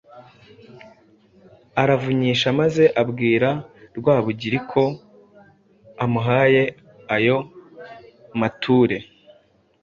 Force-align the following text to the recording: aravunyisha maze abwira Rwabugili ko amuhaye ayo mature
aravunyisha 1.81 2.47
maze 2.59 2.83
abwira 3.01 3.49
Rwabugili 3.97 4.59
ko 4.71 4.83
amuhaye 6.03 6.63
ayo 7.15 7.37
mature 8.39 8.97